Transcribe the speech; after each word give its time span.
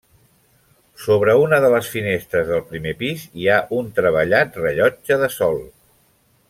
Sobre 1.01 1.35
una 1.41 1.59
de 1.65 1.69
les 1.73 1.91
finestres 1.97 2.47
del 2.53 2.65
primer 2.71 2.95
pis 3.03 3.29
hi 3.43 3.47
ha 3.49 3.61
un 3.81 3.95
treballat 4.01 4.59
rellotge 4.65 5.23
de 5.25 5.31
sol. 5.41 5.63